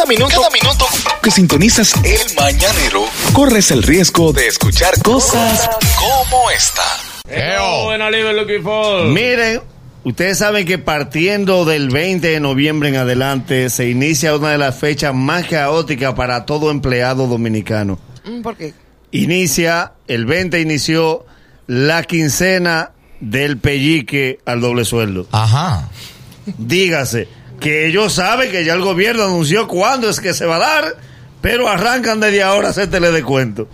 Cada 0.00 0.08
minuto, 0.08 0.34
cada 0.34 0.48
minuto 0.48 0.86
que 1.22 1.30
sintonizas 1.30 1.92
el 2.04 2.34
mañanero, 2.34 3.04
corres 3.34 3.70
el 3.70 3.82
riesgo 3.82 4.32
de 4.32 4.46
escuchar 4.46 4.94
cosas 5.02 5.68
como 5.98 6.50
esta. 6.50 6.82
Miren, 9.12 9.60
ustedes 10.02 10.38
saben 10.38 10.64
que 10.64 10.78
partiendo 10.78 11.66
del 11.66 11.90
20 11.90 12.28
de 12.28 12.40
noviembre 12.40 12.88
en 12.88 12.96
adelante 12.96 13.68
se 13.68 13.90
inicia 13.90 14.34
una 14.34 14.52
de 14.52 14.56
las 14.56 14.78
fechas 14.78 15.14
más 15.14 15.46
caóticas 15.46 16.14
para 16.14 16.46
todo 16.46 16.70
empleado 16.70 17.26
dominicano. 17.26 17.98
Mm, 18.24 18.40
¿Por 18.40 18.56
qué? 18.56 18.72
Inicia, 19.10 19.92
el 20.08 20.24
20 20.24 20.62
inició 20.62 21.26
la 21.66 22.04
quincena 22.04 22.92
del 23.20 23.58
pellique 23.58 24.38
al 24.46 24.62
doble 24.62 24.86
sueldo. 24.86 25.26
Ajá. 25.30 25.90
Dígase 26.56 27.28
que 27.60 27.86
ellos 27.86 28.14
saben 28.14 28.50
que 28.50 28.64
ya 28.64 28.74
el 28.74 28.80
gobierno 28.80 29.24
anunció 29.24 29.68
cuándo 29.68 30.08
es 30.08 30.18
que 30.18 30.34
se 30.34 30.46
va 30.46 30.56
a 30.56 30.58
dar, 30.58 30.96
pero 31.40 31.68
arrancan 31.68 32.18
desde 32.18 32.42
ahora 32.42 32.68
a 32.68 32.70
hacértele 32.70 33.12
de 33.12 33.22
cuento. 33.22 33.68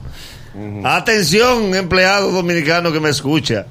Atención, 0.84 1.74
empleado 1.74 2.30
dominicano 2.32 2.90
que 2.90 3.00
me 3.00 3.10
escucha. 3.10 3.66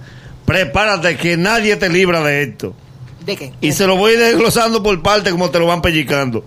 Prepárate 0.46 1.18
que 1.18 1.36
nadie 1.36 1.76
te 1.76 1.90
libra 1.90 2.22
de 2.22 2.44
esto. 2.44 2.76
¿De 3.26 3.36
qué? 3.36 3.54
Y 3.60 3.72
se 3.72 3.88
lo 3.88 3.96
voy 3.96 4.16
desglosando 4.16 4.84
por 4.84 5.02
parte 5.02 5.32
como 5.32 5.50
te 5.50 5.60
lo 5.60 5.66
van 5.66 5.82
pellicando. 5.82 6.46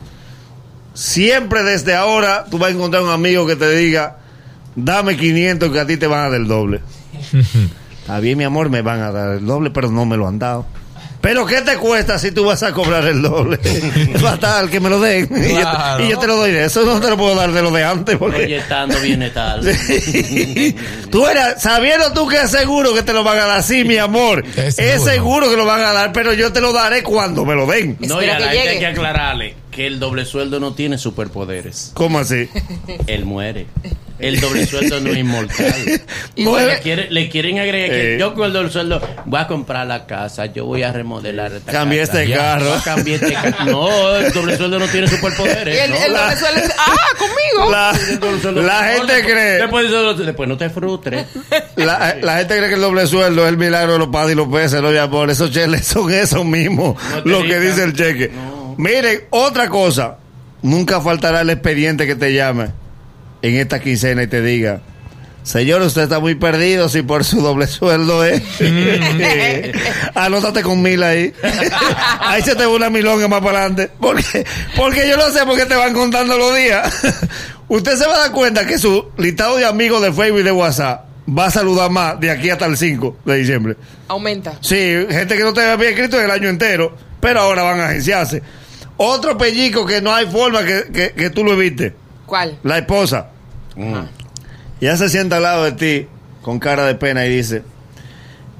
Siempre 0.95 1.65
desde 1.65 1.95
ahora 1.95 2.45
tú 2.51 2.59
vas 2.59 2.71
a 2.71 2.75
encontrar 2.75 3.03
un 3.03 3.11
amigo 3.11 3.47
que 3.47 3.57
te 3.57 3.71
diga, 3.77 4.19
dame 4.77 5.17
500 5.17 5.71
que 5.73 5.81
a 5.81 5.87
ti 5.87 5.97
te 5.97 6.07
van 6.07 6.21
a 6.21 6.31
dar 6.31 6.41
el 6.41 6.47
doble. 6.47 6.81
Está 8.01 8.21
bien, 8.21 8.39
mi 8.39 8.45
amor, 8.45 8.71
me 8.71 8.81
van 8.81 9.03
a 9.03 9.11
dar 9.11 9.37
el 9.37 9.45
doble, 9.45 9.71
pero 9.71 9.91
no 9.91 10.07
me 10.07 10.17
lo 10.17 10.27
han 10.27 10.39
dado. 10.39 10.67
Pero 11.21 11.45
¿qué 11.47 11.63
te 11.63 11.77
cuesta 11.77 12.17
si 12.19 12.31
tú 12.31 12.45
vas 12.45 12.63
a 12.63 12.73
cobrar 12.73 13.05
el 13.07 13.21
doble? 13.23 13.57
Fatal, 14.21 14.71
que 14.71 14.79
me 14.79 14.89
lo 14.89 15.01
den. 15.01 15.29
Y 15.31 15.49
yo- 15.55 15.61
Claro. 15.61 16.05
Y, 16.05 16.09
yo, 16.11 16.19
te 16.19 16.27
lo 16.29 16.37
doy 16.37 16.53
de 16.53 16.65
eso, 16.67 16.85
no 16.85 17.01
te 17.01 17.09
lo 17.11 17.17
puedo 17.17 17.35
dar 17.35 17.51
de 17.53 17.61
lo 17.61 17.71
de 17.73 17.83
antes. 17.85 18.17
Porque... 18.17 18.45
Oye, 18.45 18.57
estando 18.59 18.99
viene 19.01 19.31
tal. 19.31 19.61
tú 21.11 21.27
eras, 21.27 21.61
sabiendo 21.63 22.13
tú 22.13 22.29
que 22.29 22.41
es 22.43 22.51
seguro 22.51 22.95
que 22.95 23.03
te 23.03 23.13
lo 23.13 23.25
van 23.25 23.39
a 23.39 23.47
dar, 23.47 23.63
sí, 23.63 23.85
mi 23.85 23.97
amor. 23.99 24.45
Es 24.57 24.79
Es 24.79 25.03
seguro. 25.03 25.11
seguro 25.11 25.51
que 25.51 25.57
lo 25.57 25.65
van 25.67 25.81
a 25.81 25.93
dar, 25.93 26.13
pero 26.13 26.33
yo 26.33 26.53
te 26.53 26.61
lo 26.61 26.73
daré 26.73 27.03
cuando 27.03 27.45
me 27.45 27.55
lo 27.55 27.67
den. 27.67 27.97
No, 28.01 28.23
y 28.23 28.27
Espera 28.27 28.49
a 28.49 28.51
que 28.53 28.59
hay 28.61 28.79
que 28.79 28.87
aclararle 28.87 29.55
que 29.71 29.87
el 29.87 29.99
doble 30.01 30.25
sueldo 30.25 30.61
no 30.61 30.75
tiene 30.75 30.99
superpoderes. 30.99 31.91
¿Cómo 31.95 32.19
así? 32.21 32.49
Él 33.07 33.25
muere. 33.25 33.67
El 34.19 34.41
doble 34.41 34.67
sueldo 34.67 35.01
no 35.01 35.11
es 35.11 35.19
inmortal. 35.19 35.75
Le, 36.37 36.81
quiere- 36.81 37.09
le 37.11 37.29
quieren 37.29 37.59
agregar 37.59 37.91
que 37.91 38.15
Eh. 38.15 38.19
yo 38.19 38.35
con 38.35 38.47
el 38.47 38.53
doble 38.53 38.71
sueldo 38.71 39.01
voy 39.27 39.41
a 39.41 39.47
comprar 39.47 39.87
la 39.87 40.07
casa, 40.07 40.47
yo 40.47 40.65
voy 40.65 40.83
a 40.83 40.93
remodelar 40.93 41.53
esta 41.53 41.71
Cambié 41.73 42.01
casa. 42.01 42.21
este 42.23 42.31
Ya, 42.33 42.37
carro. 42.37 42.67
voy 42.71 42.79
a 42.79 42.83
cambiar 42.83 43.23
este 43.23 43.35
ca- 43.35 43.65
No, 43.67 44.17
el 44.17 44.33
doble 44.33 44.57
sueldo 44.57 44.79
no 44.79 44.87
tiene 44.89 45.07
Y 45.07 45.11
superpoderes. 45.11 45.79
el, 45.85 45.91
¿no? 45.91 45.97
el 45.97 46.13
la- 46.13 46.21
doble 46.23 46.37
sueldo 46.37 46.61
es- 46.61 46.75
¡Ah, 46.79 46.97
conmigo! 47.19 47.71
La, 47.71 47.95
sueldo- 48.41 48.63
la 48.63 48.81
no, 48.83 48.89
gente 48.97 49.13
después- 49.15 49.33
cree. 49.33 50.27
Después, 50.27 50.49
no 50.49 50.57
te 50.57 50.71
frustres. 50.71 51.27
La, 51.77 52.17
la 52.21 52.39
gente 52.39 52.57
cree 52.57 52.69
que 52.69 52.75
el 52.75 52.81
doble 52.81 53.07
sueldo 53.07 53.45
es 53.45 53.49
el 53.51 53.57
milagro 53.57 53.93
de 53.93 53.99
los 54.01 54.09
padres 54.09 54.33
y 54.33 54.37
los 54.37 54.49
peces, 54.49 54.83
no, 54.83 54.91
mi 54.91 54.99
amor. 54.99 55.31
Esos 55.31 55.51
cheles 55.53 55.87
son 55.87 56.13
esos 56.13 56.45
mismos, 56.45 56.97
No 57.15 57.23
te 57.23 57.29
lo 57.29 57.43
que 57.43 57.61
dice 57.61 57.85
el 57.85 57.93
cheque. 57.95 58.31
No. 58.35 58.75
Miren, 58.79 59.25
otra 59.31 59.69
cosa. 59.69 60.17
Nunca 60.63 61.01
faltará 61.01 61.43
el 61.43 61.51
expediente 61.51 62.05
que 62.07 62.17
te 62.17 62.33
llame 62.33 62.71
en 63.43 63.57
esta 63.57 63.81
quincena 63.81 64.23
y 64.23 64.27
te 64.27 64.43
diga. 64.43 64.81
Señor, 65.49 65.81
usted 65.81 66.03
está 66.03 66.21
muy 66.21 66.35
perdido 66.35 66.91
si 66.91 67.01
por 67.01 67.25
su 67.25 67.41
doble 67.41 67.67
sueldo 67.67 68.23
es. 68.23 68.43
Anótate 70.15 70.63
con 70.63 70.83
mil 70.83 71.03
ahí. 71.03 71.33
ahí 72.21 72.43
se 72.43 72.55
te 72.55 72.67
va 72.67 72.75
una 72.75 72.91
milonga 72.91 73.29
más 73.29 73.41
para 73.41 73.61
adelante. 73.61 73.91
Porque, 73.99 74.45
porque 74.77 75.09
yo 75.09 75.17
no 75.17 75.31
sé 75.31 75.47
por 75.47 75.57
qué 75.57 75.65
te 75.65 75.75
van 75.75 75.95
contando 75.95 76.37
los 76.37 76.55
días. 76.55 76.93
Usted 77.69 77.97
se 77.97 78.07
va 78.07 78.17
a 78.17 78.19
dar 78.19 78.33
cuenta 78.33 78.67
que 78.67 78.79
su 78.79 79.11
listado 79.17 79.57
de 79.57 79.65
amigos 79.65 80.03
de 80.03 80.13
Facebook 80.13 80.41
y 80.41 80.43
de 80.43 80.53
WhatsApp 80.53 81.07
va 81.27 81.47
a 81.47 81.51
saludar 81.51 81.91
más 81.91 82.21
de 82.21 82.31
aquí 82.31 82.51
hasta 82.51 82.67
el 82.67 82.77
5 82.77 83.21
de 83.25 83.37
diciembre. 83.37 83.77
Aumenta. 84.09 84.53
Sí, 84.61 84.77
gente 85.09 85.35
que 85.35 85.45
no 85.45 85.55
te 85.55 85.63
había 85.63 85.89
escrito 85.89 86.19
en 86.19 86.27
el 86.27 86.31
año 86.31 86.51
entero, 86.51 86.95
pero 87.21 87.41
ahora 87.41 87.63
van 87.63 87.81
a 87.81 87.87
agenciarse. 87.87 88.43
Otro 88.99 89.39
pellico 89.39 89.87
que 89.87 90.03
no 90.03 90.15
hay 90.15 90.27
forma 90.27 90.63
que, 90.63 90.89
que, 90.93 91.13
que 91.13 91.31
tú 91.31 91.43
lo 91.43 91.55
evites. 91.55 91.95
¿Cuál? 92.29 92.59
La 92.63 92.79
esposa. 92.79 93.31
Ya 94.81 94.97
se 94.97 95.09
sienta 95.09 95.39
al 95.39 95.43
lado 95.43 95.65
de 95.65 95.73
ti 95.73 96.09
con 96.43 96.59
cara 96.59 96.85
de 96.87 96.95
pena 96.95 97.27
y 97.27 97.37
dice, 97.37 97.63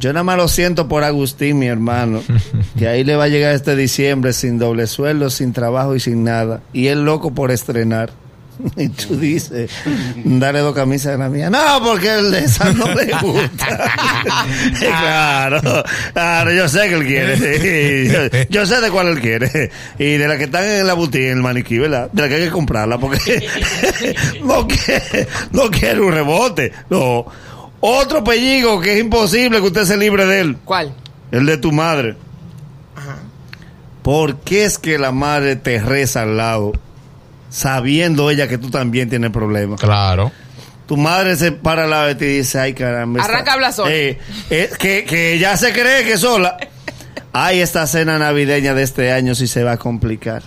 yo 0.01 0.13
nada 0.13 0.25
más 0.25 0.37
lo 0.37 0.49
siento 0.49 0.89
por 0.89 1.05
Agustín, 1.05 1.59
mi 1.59 1.67
hermano, 1.67 2.23
que 2.79 2.89
ahí 2.89 3.05
le 3.05 3.17
va 3.17 3.25
a 3.25 3.29
llegar 3.29 3.55
este 3.55 3.77
diciembre 3.77 4.33
sin 4.33 4.59
doble 4.59 4.87
sueldo, 4.87 5.29
sin 5.29 5.53
trabajo 5.53 5.95
y 5.95 6.01
sin 6.01 6.25
nada. 6.25 6.61
Y 6.73 6.87
él 6.87 7.05
loco 7.05 7.35
por 7.35 7.51
estrenar. 7.51 8.11
Y 8.77 8.89
tú 8.89 9.19
dices, 9.19 9.71
dale 10.25 10.61
dos 10.61 10.75
camisas 10.75 11.13
de 11.13 11.19
la 11.19 11.29
mía. 11.29 11.51
No, 11.51 11.83
porque 11.83 12.19
el 12.19 12.31
de 12.31 12.45
esa 12.45 12.73
no 12.73 12.87
le 12.95 13.13
gusta. 13.21 13.67
claro, 14.79 15.85
claro, 16.13 16.53
yo 16.53 16.69
sé 16.69 16.89
que 16.89 16.95
él 16.95 17.07
quiere. 17.07 18.47
yo 18.51 18.67
sé 18.67 18.81
de 18.81 18.91
cuál 18.91 19.09
él 19.09 19.21
quiere. 19.21 19.71
Y 19.99 20.17
de 20.17 20.29
la 20.29 20.37
que 20.37 20.45
están 20.45 20.65
en 20.65 20.87
la 20.87 20.95
boutique, 20.95 21.31
en 21.31 21.39
el 21.39 21.43
maniquí, 21.43 21.79
¿verdad? 21.79 22.11
De 22.13 22.23
la 22.23 22.29
que 22.29 22.35
hay 22.37 22.45
que 22.45 22.51
comprarla, 22.51 22.99
porque 22.99 23.47
no, 24.43 24.67
quiere, 24.67 25.29
no 25.53 25.71
quiere 25.71 26.01
un 26.01 26.13
rebote. 26.13 26.73
No. 26.91 27.27
Otro 27.81 28.25
pelligo 28.25 28.81
que 28.81 28.95
es 28.95 29.01
imposible 29.01 29.61
que 29.61 29.67
usted 29.67 29.85
se 29.85 29.97
libre 29.97 30.27
de 30.27 30.41
él. 30.41 30.57
¿Cuál? 30.65 30.95
El 31.31 31.47
de 31.47 31.59
tu 31.59 31.71
madre. 31.71 32.17
Ajá. 32.97 33.19
¿Por 34.03 34.41
qué 34.41 34.65
es 34.65 34.79
que 34.79 34.99
la 34.99 35.13
madre 35.13 35.55
te 35.57 35.81
reza 35.81 36.23
al 36.23 36.37
lado, 36.37 36.73
sabiendo 37.51 38.31
ella 38.31 38.49
que 38.49 38.59
tú 38.59 38.71
también 38.71 39.09
tienes 39.09 39.31
problemas? 39.31 39.81
Claro. 39.81 40.33
Tu 40.87 40.97
madre 40.97 41.37
se 41.37 41.53
para 41.53 41.85
al 41.85 41.91
lado 41.91 42.07
de 42.07 42.15
ti 42.15 42.25
y 42.25 42.39
dice, 42.39 42.59
ay 42.59 42.73
caramba. 42.73 43.23
Arranca 43.23 43.51
a 43.51 43.55
hablar 43.55 43.73
sola. 43.73 43.93
Eh, 43.93 44.19
eh, 44.49 44.71
que, 44.79 45.05
que 45.05 45.35
ella 45.35 45.57
se 45.57 45.73
cree 45.73 46.05
que 46.05 46.17
sola. 46.17 46.57
Ay, 47.33 47.61
esta 47.61 47.87
cena 47.87 48.19
navideña 48.19 48.75
de 48.75 48.83
este 48.83 49.13
año 49.13 49.35
sí 49.35 49.47
se 49.47 49.63
va 49.63 49.73
a 49.73 49.77
complicar. 49.77 50.43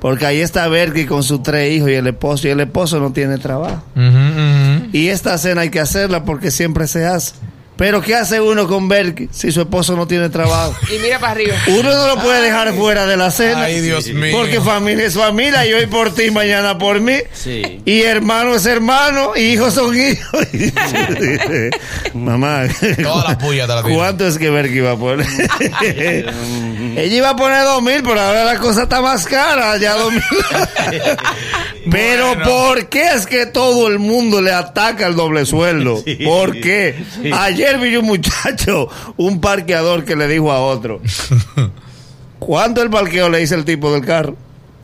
Porque 0.00 0.26
ahí 0.26 0.40
está 0.40 0.68
Berky 0.68 1.06
con 1.06 1.22
sus 1.22 1.42
tres 1.42 1.72
hijos 1.72 1.90
y 1.90 1.94
el 1.94 2.06
esposo, 2.06 2.46
y 2.46 2.50
el 2.50 2.60
esposo 2.60 3.00
no 3.00 3.12
tiene 3.12 3.38
trabajo. 3.38 3.82
Y 4.92 5.08
esta 5.08 5.36
cena 5.38 5.62
hay 5.62 5.70
que 5.70 5.80
hacerla 5.80 6.24
porque 6.24 6.50
siempre 6.50 6.86
se 6.86 7.04
hace. 7.04 7.34
Pero 7.78 8.02
¿qué 8.02 8.16
hace 8.16 8.40
uno 8.40 8.66
con 8.66 8.88
Berky 8.88 9.28
si 9.30 9.52
su 9.52 9.60
esposo 9.60 9.94
no 9.94 10.04
tiene 10.08 10.28
trabajo? 10.30 10.74
Y 10.92 10.98
mira 10.98 11.20
para 11.20 11.30
arriba. 11.30 11.54
Uno 11.68 11.94
no 11.94 12.08
lo 12.08 12.16
puede 12.20 12.42
dejar 12.42 12.74
fuera 12.74 13.06
de 13.06 13.16
la 13.16 13.30
cena. 13.30 13.62
Ay, 13.62 13.80
Dios 13.80 14.08
mío. 14.08 14.36
Porque 14.36 14.60
familia 14.60 15.06
es 15.06 15.14
familia 15.14 15.64
y 15.64 15.74
hoy 15.74 15.86
por 15.86 16.12
ti, 16.12 16.32
mañana 16.32 16.76
por 16.76 17.00
mí. 17.00 17.14
Sí. 17.32 17.80
Y 17.84 18.02
hermano 18.02 18.56
es 18.56 18.66
hermano 18.66 19.36
y 19.36 19.52
hijos 19.52 19.74
son 19.74 19.96
hijos. 19.96 20.44
Mamá, 22.14 22.64
Toda 23.00 23.30
la 23.30 23.38
puya 23.38 23.68
te 23.68 23.74
la. 23.76 23.82
¿cuánto 23.82 24.26
es 24.26 24.38
que 24.38 24.50
Berky 24.50 24.78
iba 24.78 24.90
a 24.90 24.96
poner? 24.96 25.24
Ella 25.80 27.16
iba 27.16 27.30
a 27.30 27.36
poner 27.36 27.62
dos 27.62 27.80
mil, 27.80 28.02
pero 28.02 28.20
ahora 28.20 28.42
la 28.42 28.58
cosa 28.58 28.82
está 28.82 29.00
más 29.00 29.24
cara, 29.24 29.76
ya 29.76 29.94
dos 29.94 30.12
mil. 30.12 30.22
Pero 31.90 32.28
Bueno. 32.28 32.44
¿por 32.44 32.88
qué 32.88 33.08
es 33.14 33.26
que 33.26 33.46
todo 33.46 33.88
el 33.88 33.98
mundo 33.98 34.40
le 34.40 34.52
ataca 34.52 35.06
el 35.06 35.16
doble 35.16 35.44
sueldo? 35.46 36.02
¿Por 36.24 36.60
qué? 36.60 36.94
Ayer 37.32 37.78
vi 37.78 37.96
un 37.96 38.06
muchacho, 38.06 38.88
un 39.16 39.40
parqueador 39.40 40.04
que 40.04 40.16
le 40.16 40.28
dijo 40.28 40.50
a 40.52 40.60
otro, 40.60 41.00
¿cuánto 42.38 42.82
el 42.82 42.90
parqueo 42.90 43.28
le 43.28 43.38
dice 43.38 43.54
el 43.54 43.64
tipo 43.64 43.92
del 43.92 44.04
carro? 44.04 44.36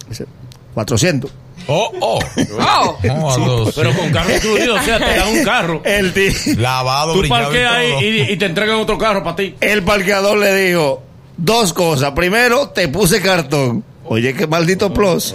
Dice, 0.08 0.26
400. 0.74 1.30
Oh, 1.66 1.90
oh. 2.00 2.18
¡Oh! 2.60 2.98
Oh. 3.10 3.70
Pero 3.74 3.94
con 3.94 4.10
carro 4.10 4.34
incluido, 4.34 4.74
o 4.74 4.82
sea, 4.82 4.98
te 4.98 5.16
dan 5.16 5.28
un 5.28 5.44
carro. 5.44 5.82
El, 5.84 6.12
Lavado, 6.58 7.20
Tú 7.20 7.28
parqueas 7.28 7.72
ahí 7.72 8.26
y, 8.28 8.32
y 8.32 8.36
te 8.36 8.46
entregan 8.46 8.76
otro 8.76 8.98
carro 8.98 9.22
para 9.24 9.36
ti. 9.36 9.54
el 9.60 9.82
parqueador 9.82 10.36
le 10.36 10.54
dijo 10.54 11.02
dos 11.36 11.72
cosas. 11.72 12.12
Primero, 12.12 12.68
te 12.68 12.88
puse 12.88 13.20
cartón. 13.22 13.82
Oye, 14.06 14.34
qué 14.34 14.46
maldito 14.46 14.92
plus. 14.92 15.34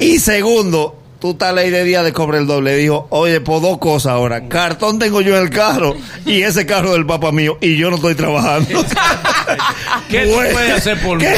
Y 0.00 0.18
segundo, 0.18 1.01
tú 1.22 1.30
estás 1.30 1.54
ley 1.54 1.70
de 1.70 1.84
día 1.84 2.02
de 2.02 2.12
cobre 2.12 2.38
el 2.38 2.48
doble. 2.48 2.74
Dijo, 2.74 3.06
oye, 3.10 3.40
por 3.40 3.62
dos 3.62 3.78
cosas 3.78 4.14
ahora. 4.14 4.48
Cartón 4.48 4.98
tengo 4.98 5.20
yo 5.20 5.36
en 5.36 5.44
el 5.44 5.50
carro 5.50 5.94
y 6.26 6.42
ese 6.42 6.66
carro 6.66 6.94
del 6.94 7.06
papá 7.06 7.30
mío 7.30 7.58
y 7.60 7.76
yo 7.76 7.90
no 7.90 7.96
estoy 7.96 8.16
trabajando. 8.16 8.68
¿Qué 10.10 10.24
tú 10.24 10.32
puedes 10.32 10.72
hacer 10.74 11.00
por 11.00 11.18
mí? 11.18 11.24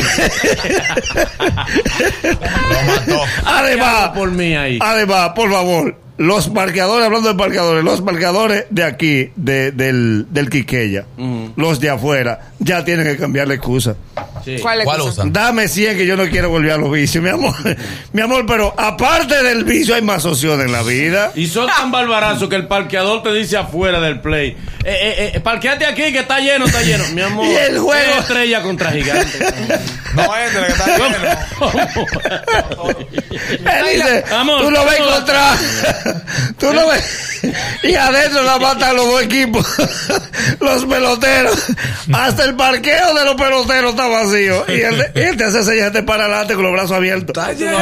Lo 2.22 2.82
mató. 2.86 3.20
Además, 3.44 4.08
por 4.14 4.30
mí 4.30 4.56
ahí? 4.56 4.78
además, 4.80 5.32
por 5.36 5.52
favor, 5.52 5.94
los 6.16 6.48
parqueadores, 6.48 7.06
hablando 7.06 7.28
de 7.30 7.34
parqueadores, 7.34 7.82
los 7.84 8.00
parqueadores 8.00 8.66
de 8.70 8.84
aquí, 8.84 9.32
de, 9.36 9.72
del, 9.72 10.26
del 10.30 10.48
Quiqueya, 10.50 11.04
los 11.56 11.80
de 11.80 11.90
afuera, 11.90 12.52
ya 12.58 12.84
tienen 12.84 13.04
que 13.06 13.16
cambiar 13.16 13.48
la 13.48 13.54
excusa. 13.54 13.96
Sí. 14.44 14.56
¿Cuál 14.60 14.84
¿Cuál 14.84 15.00
usan? 15.00 15.32
Dame 15.32 15.68
100 15.68 15.96
que 15.96 16.06
yo 16.06 16.16
no 16.16 16.28
quiero 16.28 16.50
volver 16.50 16.72
a 16.72 16.76
los 16.76 16.90
vicios, 16.92 17.22
mi 17.24 17.30
amor. 17.30 17.54
Mi 18.12 18.20
amor, 18.20 18.44
pero 18.46 18.72
aparte 18.76 19.42
del 19.42 19.64
vicio 19.64 19.94
hay 19.94 20.02
más 20.02 20.24
opciones 20.24 20.66
en 20.66 20.72
la 20.72 20.82
vida. 20.82 21.32
Y 21.34 21.46
son 21.48 21.66
tan 21.66 21.90
barbarazos 21.90 22.48
que 22.48 22.54
el 22.56 22.66
parqueador 22.68 23.22
te 23.22 23.32
dice 23.32 23.56
afuera 23.56 24.00
del 24.00 24.20
play. 24.20 24.50
Eh, 24.50 24.56
eh, 24.84 25.32
eh, 25.34 25.40
parqueate 25.40 25.84
aquí 25.86 26.12
que 26.12 26.20
está 26.20 26.38
lleno, 26.40 26.66
está 26.66 26.82
lleno. 26.82 27.04
Mi 27.14 27.22
amor. 27.22 27.46
Y 27.50 27.54
el 27.54 27.78
juego- 27.78 28.12
es 28.12 28.18
estrella 28.20 28.62
contra 28.62 28.92
gigante. 28.92 29.38
No 30.14 30.36
entre, 30.36 30.66
que 30.66 30.72
está 30.72 30.98
lleno. 30.98 32.24
Él 33.30 33.84
dice, 33.96 34.24
Amor, 34.34 34.60
tú 34.62 34.70
lo 34.70 34.84
ves 34.84 34.96
contra, 35.00 35.56
tú 36.58 36.72
lo 36.72 36.88
ves, 36.88 37.40
y 37.82 37.94
adentro 37.94 38.42
la 38.42 38.58
matan 38.58 38.96
los 38.96 39.06
dos 39.06 39.22
equipos, 39.22 39.66
los 40.60 40.84
peloteros, 40.84 41.58
hasta 42.12 42.44
el 42.44 42.54
parqueo 42.54 43.14
de 43.14 43.24
los 43.24 43.34
peloteros 43.34 43.90
está 43.90 44.06
vacío, 44.08 44.64
y 44.68 44.80
él, 44.80 45.36
te 45.36 45.44
hace 45.44 45.62
señas 45.62 45.92
de 45.92 46.02
para 46.02 46.24
adelante 46.24 46.54
con 46.54 46.64
los 46.64 46.72
brazos 46.72 46.92
abiertos. 46.92 47.36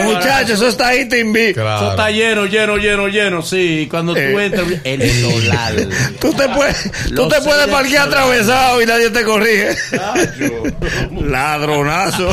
Muchachos, 0.05 0.51
eso 0.51 0.69
está 0.69 0.89
ahí, 0.89 1.09
te 1.09 1.21
invito. 1.21 1.61
Eso 1.61 1.63
Claro. 1.63 1.91
está 1.91 2.11
lleno, 2.11 2.47
lleno, 2.47 2.77
lleno, 2.77 3.09
lleno. 3.09 3.43
Sí, 3.43 3.87
cuando 3.91 4.15
tú 4.15 4.21
Eh. 4.21 4.45
entras, 4.47 4.67
el 4.85 5.21
solar. 5.23 5.75
Tú 6.21 6.33
te 6.35 6.49
puedes, 6.49 6.91
tú 7.15 7.29
te 7.29 7.41
puedes 7.41 7.67
parquear 7.69 8.09
atravesado 8.09 8.83
y 8.83 8.87
nadie 8.87 9.11
te 9.11 9.23
corrige. 9.25 9.77
Ladronazo. 11.21 12.33